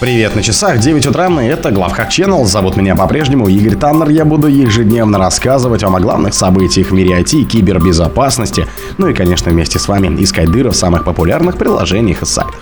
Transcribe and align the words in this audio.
Привет 0.00 0.36
на 0.36 0.44
часах, 0.44 0.78
9 0.78 1.08
утра, 1.08 1.26
и 1.26 1.46
это 1.46 1.72
Главхак 1.72 2.08
Channel. 2.10 2.44
Зовут 2.44 2.76
меня 2.76 2.94
по-прежнему 2.94 3.48
Игорь 3.48 3.74
Таннер. 3.74 4.08
Я 4.10 4.24
буду 4.24 4.46
ежедневно 4.46 5.18
рассказывать 5.18 5.82
вам 5.82 5.96
о 5.96 6.00
главных 6.00 6.34
событиях 6.34 6.90
в 6.90 6.94
мире 6.94 7.18
IT 7.18 7.40
и 7.40 7.44
кибербезопасности. 7.44 8.68
Ну 8.96 9.08
и, 9.08 9.12
конечно, 9.12 9.50
вместе 9.50 9.80
с 9.80 9.88
вами 9.88 10.22
искать 10.22 10.52
дыры 10.52 10.70
в 10.70 10.76
самых 10.76 11.04
популярных 11.04 11.58
приложениях 11.58 12.22
и 12.22 12.26
сайтах. 12.26 12.60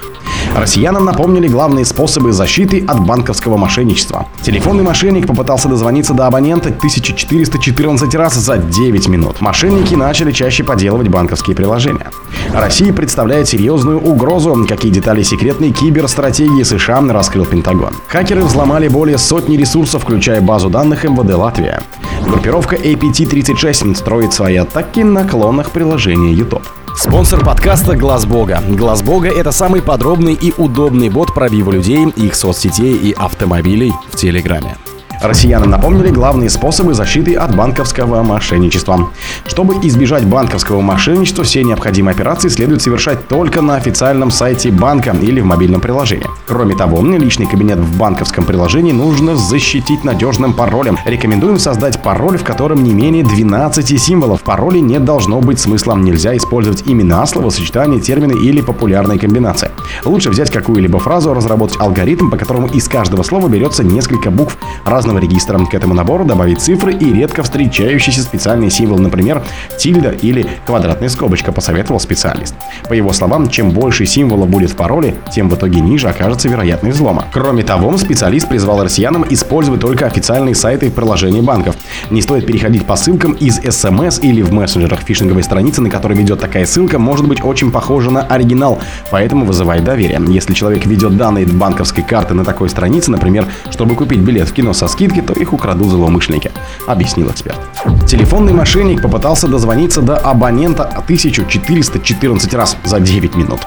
Россиянам 0.57 1.05
напомнили 1.05 1.49
главные 1.49 1.85
способы 1.85 2.33
защиты 2.33 2.83
от 2.87 3.05
банковского 3.05 3.59
мошенничества. 3.59 4.27
Телефонный 4.41 4.83
мошенник 4.83 5.27
попытался 5.27 5.69
дозвониться 5.69 6.15
до 6.15 6.27
абонента 6.27 6.69
1414 6.69 8.15
раз 8.15 8.35
за 8.35 8.57
9 8.57 9.09
минут. 9.09 9.43
Мошенники 9.43 9.95
начали 9.95 10.33
чаще 10.33 10.65
поделывать 10.65 11.09
банковские 11.09 11.55
приложения. 11.55 12.11
Россия 12.55 12.93
представляет 12.93 13.49
серьезную 13.49 14.01
угрозу. 14.01 14.65
Какие 14.67 14.93
детали 14.93 15.23
секретной 15.23 15.73
киберстратегии 15.73 16.63
США 16.63 17.01
раскрыл 17.27 17.45
Пентагон. 17.45 17.93
Хакеры 18.07 18.45
взломали 18.45 18.87
более 18.87 19.19
сотни 19.19 19.57
ресурсов, 19.57 20.05
включая 20.05 20.41
базу 20.41 20.71
данных 20.71 21.03
МВД 21.03 21.35
Латвия. 21.35 21.83
Группировка 22.23 22.77
APT-36 22.77 23.97
строит 23.97 24.33
свои 24.33 24.55
атаки 24.55 25.01
на 25.01 25.27
клонах 25.27 25.73
приложения 25.73 26.33
YouTube. 26.33 26.63
Спонсор 26.97 27.45
подкаста 27.45 27.97
Глаз 27.97 28.27
Бога. 28.27 28.63
Глаз 28.69 29.03
Бога 29.03 29.29
это 29.29 29.51
самый 29.51 29.83
подробный 29.83 30.35
и 30.35 30.55
удобный 30.57 31.09
бот 31.09 31.35
пробива 31.35 31.73
людей, 31.73 32.07
их 32.15 32.37
соцсетей 32.37 32.95
и 32.95 33.13
автомобилей 33.13 33.93
в 34.13 34.17
Телеграме. 34.17 34.77
Россиянам 35.21 35.71
напомнили 35.71 36.11
главные 36.11 36.51
способы 36.51 36.95
защиты 36.95 37.35
от 37.35 37.55
банковского 37.57 38.23
мошенничества. 38.23 39.11
Чтобы 39.47 39.75
избежать 39.87 40.25
банковского 40.25 40.81
мошенничества, 40.81 41.45
все 41.45 41.65
необходимые 41.65 42.15
операции 42.15 42.49
следует 42.49 42.83
совершать 42.83 43.29
только 43.29 43.63
на 43.63 43.77
официальном 43.77 44.31
сайте 44.31 44.71
банка 44.71 45.17
или 45.21 45.41
в 45.41 45.45
мобильном 45.47 45.81
приложении. 45.81 46.27
Кроме 46.47 46.75
того, 46.77 47.03
личный 47.03 47.47
кабинет 47.47 47.79
в 47.79 47.97
банковском 47.97 48.45
приложении 48.45 48.93
нужно 48.93 49.37
защитить 49.37 50.05
надежным 50.05 50.53
паролем. 50.53 50.99
Рекомендуем 51.05 51.59
создать 51.59 52.03
пароль, 52.03 52.39
в 52.39 52.45
котором 52.45 52.83
не 52.83 52.93
менее 52.93 53.25
12 53.25 54.01
символов. 54.01 54.41
В 54.41 54.45
пароле 54.45 54.81
не 54.81 54.99
должно 54.99 55.41
быть 55.41 55.59
смысла. 55.59 55.97
Нельзя 55.97 56.37
использовать 56.37 56.83
имена, 56.87 57.25
словосочетания, 57.27 58.01
термины 58.01 58.33
или 58.33 58.61
популярные 58.61 59.19
комбинации. 59.19 59.71
Лучше 60.05 60.31
взять 60.31 60.51
какую-либо 60.51 60.99
фразу, 60.99 61.33
разработать 61.35 61.79
алгоритм, 61.81 62.31
по 62.31 62.37
которому 62.37 62.69
из 62.69 62.89
каждого 62.89 63.23
слова 63.23 63.49
берется 63.49 63.83
несколько 63.83 64.31
букв 64.31 64.57
разных 64.85 65.06
разного 65.07 65.19
регистра. 65.19 65.57
К 65.59 65.75
этому 65.75 65.95
набору 65.95 66.25
добавить 66.25 66.61
цифры 66.61 66.93
и 66.93 67.13
редко 67.13 67.43
встречающийся 67.43 68.23
специальный 68.23 68.71
символ, 68.71 68.99
например, 68.99 69.43
тильда 69.79 70.11
или 70.11 70.47
квадратная 70.67 71.09
скобочка, 71.09 71.53
посоветовал 71.53 72.01
специалист. 72.01 72.55
По 72.89 72.93
его 72.93 73.13
словам, 73.13 73.49
чем 73.49 73.71
больше 73.71 74.05
символов 74.05 74.49
будет 74.49 74.71
в 74.71 74.77
пароле, 74.77 75.15
тем 75.33 75.49
в 75.49 75.55
итоге 75.55 75.81
ниже 75.81 76.09
окажется 76.09 76.49
вероятность 76.49 76.97
взлома. 76.97 77.25
Кроме 77.33 77.63
того, 77.63 77.97
специалист 77.97 78.49
призвал 78.49 78.83
россиянам 78.83 79.25
использовать 79.31 79.81
только 79.81 80.07
официальные 80.07 80.55
сайты 80.55 80.87
и 80.87 80.91
приложения 80.91 81.43
банков. 81.43 81.77
Не 82.11 82.21
стоит 82.21 82.47
переходить 82.47 82.85
по 82.85 82.97
ссылкам 82.97 83.33
из 83.33 83.61
SMS 83.61 84.21
или 84.21 84.43
в 84.43 84.53
мессенджерах. 84.53 85.01
Фишинговой 85.01 85.45
страницы, 85.45 85.83
на 85.83 85.91
которой 85.91 86.19
ведет 86.19 86.41
такая 86.41 86.67
ссылка, 86.67 86.99
может 86.99 87.29
быть 87.29 87.45
очень 87.45 87.71
похожа 87.71 88.11
на 88.11 88.23
оригинал, 88.23 88.81
поэтому 89.11 89.45
вызывает 89.45 89.85
доверие. 89.85 90.21
Если 90.29 90.53
человек 90.53 90.85
ведет 90.85 91.17
данные 91.17 91.47
банковской 91.47 92.03
карты 92.03 92.35
на 92.35 92.45
такой 92.45 92.69
странице, 92.69 93.11
например, 93.11 93.47
чтобы 93.71 93.95
купить 93.95 94.19
билет 94.19 94.49
в 94.49 94.53
кино 94.53 94.73
со 94.73 94.89
скидки, 94.97 95.21
то 95.21 95.35
их 95.35 95.53
украдут 95.53 95.89
злоумышленники, 95.89 96.51
объяснил 96.87 97.31
эксперт. 97.31 97.59
Телефонный 98.07 98.55
мошенник 98.55 99.03
попытался 99.03 99.47
дозвониться 99.47 100.01
до 100.01 100.17
абонента 100.17 100.85
1414 100.85 102.55
раз 102.55 102.77
за 102.85 102.99
9 102.99 103.37
минут. 103.37 103.61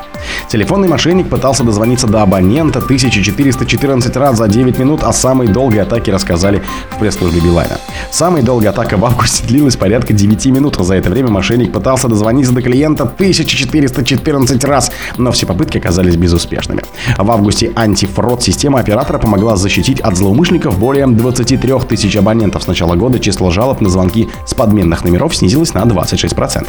Телефонный 0.49 0.87
мошенник 0.87 1.29
пытался 1.29 1.63
дозвониться 1.63 2.07
до 2.07 2.23
абонента 2.23 2.79
1414 2.79 4.15
раз 4.17 4.37
за 4.37 4.47
9 4.47 4.79
минут, 4.79 5.03
а 5.03 5.13
самой 5.13 5.47
долгой 5.47 5.81
атаке 5.81 6.11
рассказали 6.11 6.61
в 6.91 6.99
пресс-службе 6.99 7.39
Билайна. 7.39 7.77
Самая 8.11 8.41
долгая 8.41 8.71
атака 8.71 8.97
в 8.97 9.05
августе 9.05 9.45
длилась 9.45 9.75
порядка 9.75 10.13
9 10.13 10.45
минут. 10.47 10.77
За 10.79 10.95
это 10.95 11.09
время 11.09 11.29
мошенник 11.29 11.71
пытался 11.71 12.07
дозвониться 12.07 12.51
до 12.53 12.61
клиента 12.61 13.03
1414 13.03 14.63
раз, 14.63 14.91
но 15.17 15.31
все 15.31 15.45
попытки 15.45 15.77
оказались 15.77 16.15
безуспешными. 16.15 16.81
В 17.17 17.31
августе 17.31 17.71
антифрод 17.75 18.41
система 18.41 18.79
оператора 18.79 19.19
помогла 19.19 19.55
защитить 19.55 19.99
от 19.99 20.15
злоумышленников 20.15 20.79
более 20.79 21.05
23 21.07 21.73
тысяч 21.87 22.15
абонентов. 22.15 22.63
С 22.63 22.67
начала 22.67 22.95
года 22.95 23.19
число 23.19 23.51
жалоб 23.51 23.81
на 23.81 23.89
звонки 23.89 24.29
с 24.45 24.53
подменных 24.53 25.03
номеров 25.03 25.35
снизилось 25.35 25.73
на 25.73 25.83
26%. 25.83 26.67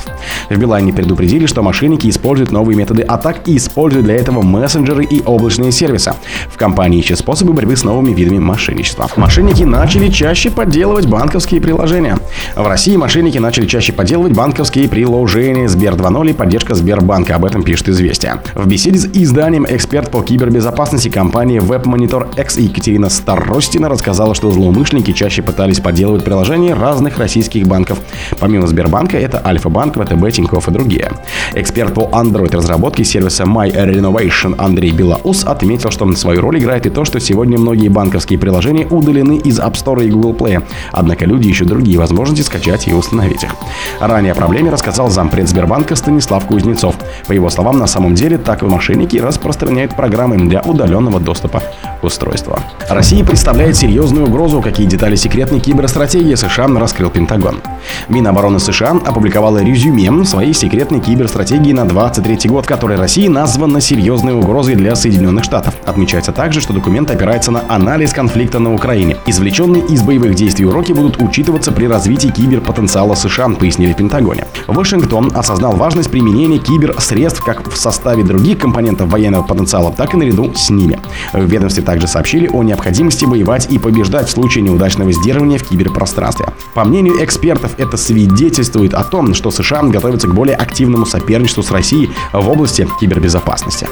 В 0.51 0.57
Билайне 0.57 0.93
предупредили, 0.93 1.47
что 1.47 1.63
мошенники 1.63 2.09
используют 2.09 2.53
новые 2.53 2.77
методы 2.77 3.03
атак 3.03 3.40
и 3.47 3.57
используют 3.57 4.07
для 4.07 4.17
этого 4.17 4.43
мессенджеры 4.43 5.05
и 5.05 5.23
облачные 5.25 5.73
сервисы. 5.73 6.15
В 6.49 6.57
компании 6.57 7.01
ищут 7.01 7.19
способы 7.19 7.53
борьбы 7.53 7.77
с 7.77 7.85
новыми 7.85 8.13
видами 8.13 8.39
мошенничества. 8.39 9.09
Мошенники 9.17 9.63
начали 9.63 10.09
чаще 10.09 10.51
подделывать 10.51 11.07
банковские 11.07 11.61
приложения. 11.61 12.19
В 12.57 12.67
России 12.67 12.97
мошенники 12.97 13.39
начали 13.39 13.67
чаще 13.67 13.93
подделывать 13.93 14.33
банковские 14.33 14.89
приложения 14.89 15.69
Сбер 15.69 15.95
2.0 15.95 16.31
и 16.31 16.33
поддержка 16.33 16.75
Сбербанка. 16.75 17.37
Об 17.37 17.45
этом 17.45 17.63
пишет 17.63 17.89
«Известия». 17.89 18.43
В 18.55 18.67
беседе 18.67 18.99
с 18.99 19.07
изданием 19.07 19.67
эксперт 19.69 20.11
по 20.11 20.23
кибербезопасности 20.23 21.09
компании 21.09 21.61
WebMonitor 21.61 22.41
X 22.41 22.59
Екатерина 22.59 23.09
Старостина 23.09 23.89
рассказала, 23.89 24.35
что 24.35 24.51
злоумышленники 24.51 25.13
чаще 25.13 25.43
пытались 25.43 25.81
подделывать 25.81 26.25
приложения 26.25 26.75
разных 26.75 27.19
российских 27.19 27.67
банков. 27.67 27.99
Помимо 28.39 28.67
Сбербанка, 28.67 29.19
это 29.19 29.41
Альфа-банк, 29.45 29.97
ВТБ, 29.97 30.31
Тинькофф 30.33 30.69
и 30.69 30.71
другие. 30.71 31.11
Эксперт 31.55 31.95
по 31.95 32.11
Android-разработке 32.13 33.05
сервиса 33.05 33.30
My 33.39 33.71
Renovation 33.73 34.55
Андрей 34.59 34.93
Белоус 34.93 35.45
отметил, 35.45 35.91
что 35.91 36.11
свою 36.15 36.41
роль 36.41 36.59
играет 36.59 36.87
и 36.87 36.91
то, 36.91 37.05
что 37.05 37.21
сегодня 37.21 37.59
многие 37.59 37.89
банковские 37.89 38.39
приложения 38.39 38.87
удалены 38.87 39.39
из 39.39 39.61
App 39.61 39.75
Store 39.75 40.05
и 40.05 40.11
Google 40.11 40.35
Play. 40.35 40.63
Однако 40.93 41.25
люди 41.25 41.49
ищут 41.49 41.69
другие 41.69 41.99
возможности 41.99 42.43
скачать 42.43 42.89
и 42.89 42.93
установить 42.93 43.45
их. 43.45 43.55
Ранее 44.01 44.33
о 44.33 44.35
проблеме 44.35 44.71
рассказал 44.71 45.11
зампред 45.11 45.49
Сбербанка 45.49 45.97
Станислав 45.97 46.45
Кузнецов. 46.47 46.97
По 47.27 47.33
его 47.33 47.51
словам, 47.51 47.79
на 47.79 47.87
самом 47.87 48.15
деле 48.15 48.39
так 48.39 48.63
и 48.63 48.67
мошенники 48.67 49.17
распространяют 49.17 49.95
программы 49.95 50.37
для 50.37 50.61
удаленного 50.63 51.21
доступа 51.21 51.63
к 52.01 52.05
устройству. 52.05 52.59
Россия 52.89 53.25
представляет 53.25 53.77
серьезную 53.77 54.27
угрозу, 54.27 54.61
какие 54.63 54.87
детали 54.87 55.17
секретной 55.17 55.61
киберстратегии 55.61 56.35
США 56.35 56.67
раскрыл 56.69 57.11
Пентагон. 57.11 57.61
Минобороны 58.09 58.59
США 58.59 58.91
опубликовала 59.05 59.63
резюме 59.63 60.11
своей 60.25 60.53
секретной 60.55 61.01
киберстратегии 61.01 61.73
на 61.73 61.85
23 61.85 62.49
год, 62.49 62.67
которой 62.67 62.97
Россия 62.97 63.29
названа 63.29 63.81
серьезной 63.81 64.35
угрозой 64.35 64.75
для 64.75 64.97
Соединенных 64.97 65.45
Штатов. 65.45 65.75
Отмечается 65.87 66.33
также, 66.33 66.61
что 66.61 66.73
документ 66.73 67.11
опирается 67.11 67.51
на 67.51 67.63
анализ 67.69 68.13
конфликта 68.13 68.59
на 68.59 68.75
Украине. 68.75 69.17
Извлеченные 69.27 69.85
из 69.87 70.03
боевых 70.03 70.35
действий 70.35 70.67
уроки 70.67 70.93
будут 70.93 71.21
учитываться 71.23 71.71
при 71.73 71.87
развитии 71.87 72.29
киберпотенциала 72.29 73.15
США, 73.15 73.49
пояснили 73.51 73.93
в 73.93 73.97
Пентагоне. 73.97 74.47
Вашингтон 74.67 75.31
осознал 75.35 75.77
важность 75.77 76.11
применения 76.11 76.59
киберсредств 76.59 77.45
как 77.45 77.71
в 77.71 77.77
составе 77.77 78.25
других 78.25 78.59
компонентов 78.59 79.11
военного 79.11 79.43
потенциала, 79.43 79.93
так 79.93 80.15
и 80.15 80.17
наряду 80.17 80.53
с 80.55 80.71
ними. 80.71 80.99
В 81.33 81.45
ведомстве 81.45 81.83
также 81.91 82.07
сообщили 82.07 82.47
о 82.47 82.63
необходимости 82.63 83.25
воевать 83.25 83.67
и 83.69 83.77
побеждать 83.77 84.29
в 84.29 84.31
случае 84.31 84.63
неудачного 84.63 85.11
сдерживания 85.11 85.59
в 85.59 85.65
киберпространстве. 85.65 86.47
По 86.73 86.85
мнению 86.85 87.25
экспертов, 87.25 87.73
это 87.79 87.97
свидетельствует 87.97 88.95
о 88.95 89.03
том, 89.03 89.35
что 89.35 89.51
США 89.51 89.83
готовятся 89.83 90.29
к 90.29 90.33
более 90.33 90.55
активному 90.55 91.05
соперничеству 91.05 91.65
с 91.65 91.73
Россией 91.73 92.11
в 92.33 92.49
области 92.49 92.87
кибербезопасности. 93.01 93.89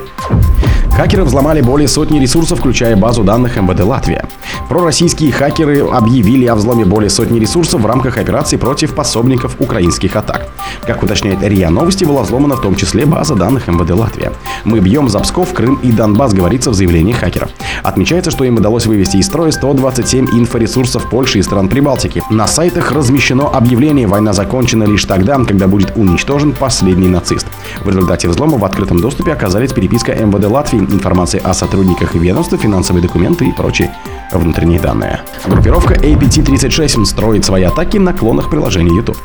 Хакеры 0.98 1.22
взломали 1.22 1.60
более 1.60 1.86
сотни 1.86 2.18
ресурсов, 2.18 2.58
включая 2.58 2.96
базу 2.96 3.22
данных 3.22 3.56
МВД 3.56 3.84
Латвия. 3.84 4.26
Пророссийские 4.68 5.30
хакеры 5.30 5.86
объявили 5.86 6.46
о 6.46 6.56
взломе 6.56 6.84
более 6.84 7.08
сотни 7.08 7.38
ресурсов 7.38 7.82
в 7.82 7.86
рамках 7.86 8.18
операции 8.18 8.56
против 8.56 8.96
пособников 8.96 9.54
украинских 9.60 10.16
атак. 10.16 10.48
Как 10.84 11.04
уточняет 11.04 11.40
РИА 11.40 11.70
Новости, 11.70 12.04
была 12.04 12.22
взломана 12.22 12.56
в 12.56 12.62
том 12.62 12.74
числе 12.74 13.06
база 13.06 13.36
данных 13.36 13.68
МВД 13.68 13.90
Латвия. 13.92 14.32
Мы 14.64 14.80
бьем 14.80 15.08
за 15.08 15.20
Псков, 15.20 15.54
Крым 15.54 15.76
и 15.84 15.92
Донбасс, 15.92 16.34
говорится 16.34 16.70
в 16.70 16.74
заявлении 16.74 17.12
хакеров. 17.12 17.50
Отмечается, 17.84 18.32
что 18.32 18.42
им 18.42 18.56
удалось 18.56 18.86
вывести 18.86 19.18
из 19.18 19.26
строя 19.26 19.52
127 19.52 20.26
инфоресурсов 20.32 21.08
Польши 21.08 21.38
и 21.38 21.42
стран 21.42 21.68
Прибалтики. 21.68 22.24
На 22.28 22.48
сайтах 22.48 22.90
размещено 22.90 23.48
объявление 23.48 24.08
«Война 24.08 24.32
закончена 24.32 24.82
лишь 24.82 25.04
тогда, 25.04 25.38
когда 25.44 25.68
будет 25.68 25.92
уничтожен 25.96 26.52
последний 26.52 27.08
нацист». 27.08 27.46
В 27.84 27.88
результате 27.88 28.28
взлома 28.28 28.58
в 28.58 28.64
открытом 28.64 29.00
доступе 29.00 29.32
оказались 29.32 29.72
переписка 29.72 30.12
МВД 30.12 30.46
Латвии, 30.46 30.87
информация 30.92 31.40
о 31.40 31.54
сотрудниках 31.54 32.14
ведомства, 32.14 32.58
финансовые 32.58 33.02
документы 33.02 33.46
и 33.46 33.52
прочие 33.52 33.94
внутренние 34.32 34.80
данные. 34.80 35.20
Группировка 35.46 35.94
APT-36 35.94 37.04
строит 37.04 37.44
свои 37.44 37.62
атаки 37.62 37.98
на 37.98 38.12
клонах 38.12 38.50
приложения 38.50 38.94
YouTube. 38.94 39.16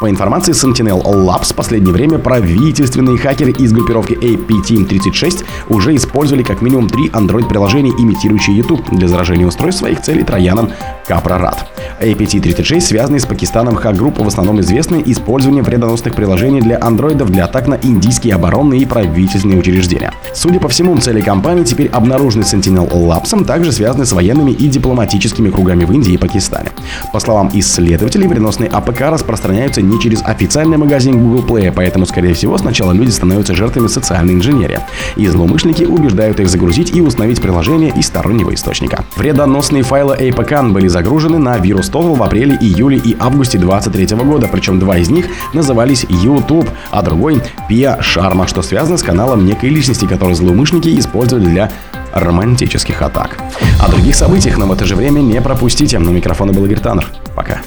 По 0.00 0.10
информации 0.10 0.52
Sentinel 0.52 1.02
Labs, 1.02 1.52
в 1.52 1.56
последнее 1.56 1.92
время 1.92 2.18
правительственные 2.18 3.18
хакеры 3.18 3.52
из 3.52 3.72
группировки 3.72 4.14
APT-36 4.14 5.44
уже 5.68 5.94
использовали 5.94 6.42
как 6.42 6.62
минимум 6.62 6.88
три 6.88 7.08
Android-приложения, 7.08 7.92
имитирующие 7.98 8.56
YouTube, 8.56 8.88
для 8.90 9.08
заражения 9.08 9.46
устройств 9.46 9.80
своих 9.80 10.02
целей 10.02 10.24
трояном 10.24 10.70
CapraRAT. 11.08 11.66
APT-36 12.00 12.80
связанный 12.80 13.18
с 13.18 13.26
Пакистаном 13.26 13.74
хак-группа 13.74 14.22
в 14.22 14.28
основном 14.28 14.60
известны 14.60 15.02
использованием 15.06 15.64
вредоносных 15.64 16.14
приложений 16.14 16.60
для 16.60 16.78
андроидов 16.80 17.30
для 17.30 17.46
атак 17.46 17.66
на 17.66 17.78
индийские 17.82 18.34
оборонные 18.34 18.82
и 18.82 18.86
правительственные 18.86 19.58
учреждения. 19.58 20.12
Судя 20.34 20.60
по 20.60 20.68
всему, 20.68 20.96
цели 20.98 21.20
кампании 21.20 21.64
теперь 21.64 21.88
обнаружены 21.88 22.42
SentinelLabs, 22.42 23.44
также 23.46 23.72
связаны 23.72 24.04
с 24.04 24.12
военными 24.12 24.50
и 24.50 24.68
дипломатическими 24.68 25.50
кругами 25.50 25.84
в 25.84 25.92
Индии 25.92 26.12
и 26.12 26.18
Пакистане. 26.18 26.70
По 27.12 27.20
словам 27.20 27.50
исследователей, 27.54 28.28
вредоносные 28.28 28.68
APK 28.68 29.00
распространяются 29.02 29.80
не 29.80 29.98
через 29.98 30.22
официальный 30.22 30.76
магазин 30.76 31.18
Google 31.18 31.44
Play, 31.46 31.72
поэтому, 31.74 32.04
скорее 32.04 32.34
всего, 32.34 32.58
сначала 32.58 32.92
люди 32.92 33.10
становятся 33.10 33.54
жертвами 33.54 33.86
социальной 33.88 34.34
инженерии. 34.34 34.80
И 35.16 35.26
злоумышленники 35.26 35.84
убеждают 35.84 36.38
их 36.40 36.48
загрузить 36.48 36.94
и 36.94 37.00
установить 37.00 37.40
приложение 37.40 37.92
из 37.96 38.06
стороннего 38.06 38.52
источника. 38.52 39.04
Вредоносные 39.16 39.82
файлы 39.82 40.14
APK 40.16 40.72
были 40.72 40.88
загружены 40.98 41.38
на 41.38 41.56
вирус 41.58 41.90
TOGL 41.90 42.16
в 42.16 42.22
апреле, 42.24 42.58
июле 42.60 42.98
и 42.98 43.16
августе 43.20 43.56
2023 43.56 44.16
года, 44.24 44.48
причем 44.50 44.80
два 44.80 44.98
из 44.98 45.08
них 45.08 45.26
назывались 45.54 46.04
YouTube, 46.08 46.68
а 46.90 47.02
другой 47.02 47.40
Pia 47.70 48.00
Sharma, 48.00 48.48
что 48.48 48.62
связано 48.62 48.98
с 48.98 49.04
каналом 49.04 49.46
некой 49.46 49.68
личности, 49.68 50.06
который 50.06 50.34
злоумышленники 50.34 50.98
использовали 50.98 51.44
для 51.44 51.70
романтических 52.12 53.00
атак. 53.00 53.38
О 53.80 53.88
других 53.88 54.16
событиях, 54.16 54.58
но 54.58 54.66
в 54.66 54.72
это 54.72 54.86
же 54.86 54.96
время 54.96 55.20
не 55.20 55.40
пропустите. 55.40 56.00
На 56.00 56.10
микрофона 56.10 56.52
был 56.52 56.64
Игорь 56.64 56.80
Таннер. 56.80 57.06
Пока. 57.36 57.60